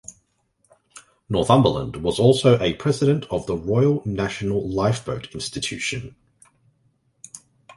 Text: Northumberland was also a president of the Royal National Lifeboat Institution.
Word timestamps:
Northumberland 1.29 1.97
was 1.97 2.17
also 2.17 2.57
a 2.59 2.73
president 2.73 3.25
of 3.25 3.45
the 3.45 3.55
Royal 3.55 4.01
National 4.03 4.67
Lifeboat 4.67 5.31
Institution. 5.35 6.15